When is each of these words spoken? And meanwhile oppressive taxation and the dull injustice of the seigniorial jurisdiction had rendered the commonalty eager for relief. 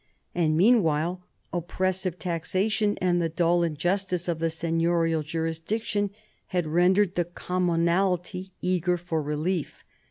And 0.33 0.57
meanwhile 0.57 1.21
oppressive 1.53 2.17
taxation 2.17 2.97
and 2.99 3.21
the 3.21 3.29
dull 3.29 3.61
injustice 3.61 4.27
of 4.27 4.39
the 4.39 4.49
seigniorial 4.49 5.21
jurisdiction 5.21 6.09
had 6.47 6.65
rendered 6.65 7.13
the 7.13 7.25
commonalty 7.25 8.49
eager 8.63 8.97
for 8.97 9.21
relief. 9.21 9.83